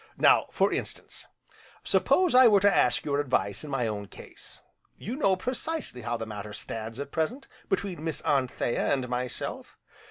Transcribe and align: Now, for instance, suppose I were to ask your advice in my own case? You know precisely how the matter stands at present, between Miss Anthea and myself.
Now, 0.17 0.47
for 0.49 0.73
instance, 0.73 1.27
suppose 1.83 2.33
I 2.33 2.47
were 2.47 2.59
to 2.61 2.75
ask 2.75 3.05
your 3.05 3.19
advice 3.19 3.63
in 3.63 3.69
my 3.69 3.85
own 3.85 4.07
case? 4.07 4.63
You 4.97 5.15
know 5.15 5.35
precisely 5.35 6.01
how 6.01 6.17
the 6.17 6.25
matter 6.25 6.53
stands 6.53 6.99
at 6.99 7.11
present, 7.11 7.47
between 7.69 8.03
Miss 8.03 8.19
Anthea 8.21 8.91
and 8.91 9.07
myself. 9.09 9.77